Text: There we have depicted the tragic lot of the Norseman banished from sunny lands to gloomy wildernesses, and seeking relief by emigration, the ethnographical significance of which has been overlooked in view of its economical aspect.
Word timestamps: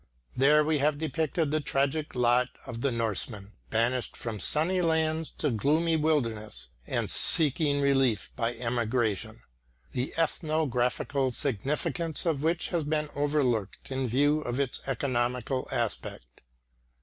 There 0.35 0.63
we 0.63 0.79
have 0.79 0.97
depicted 0.97 1.51
the 1.51 1.59
tragic 1.59 2.15
lot 2.15 2.47
of 2.65 2.81
the 2.81 2.91
Norseman 2.91 3.53
banished 3.69 4.17
from 4.17 4.39
sunny 4.39 4.81
lands 4.81 5.29
to 5.37 5.51
gloomy 5.51 5.95
wildernesses, 5.95 6.69
and 6.87 7.07
seeking 7.07 7.79
relief 7.81 8.31
by 8.35 8.55
emigration, 8.55 9.43
the 9.91 10.11
ethnographical 10.17 11.29
significance 11.31 12.25
of 12.25 12.41
which 12.41 12.69
has 12.69 12.83
been 12.83 13.09
overlooked 13.15 13.91
in 13.91 14.07
view 14.07 14.39
of 14.41 14.59
its 14.59 14.81
economical 14.87 15.67
aspect. 15.71 16.41